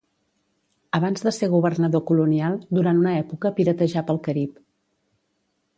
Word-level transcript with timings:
Abans 0.99 1.25
de 1.25 1.33
ser 1.37 1.49
governador 1.51 2.03
colonial, 2.13 2.59
durant 2.79 3.03
una 3.05 3.15
època 3.21 3.53
piratejà 3.61 4.05
pel 4.09 4.21
Carib. 4.29 4.59